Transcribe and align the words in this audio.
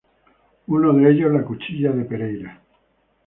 Uno 0.65 0.93
de 0.93 1.11
ellos, 1.11 1.31
la 1.31 1.43
Cuchilla 1.43 1.91
de 1.91 2.05
Pereira... 2.05 2.59